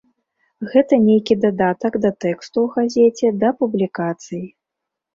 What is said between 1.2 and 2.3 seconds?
дадатак да